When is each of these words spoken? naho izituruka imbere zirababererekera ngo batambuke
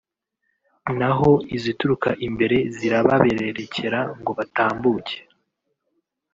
naho 0.99 1.29
izituruka 1.55 2.09
imbere 2.27 2.57
zirababererekera 2.77 3.99
ngo 4.19 4.31
batambuke 4.37 5.17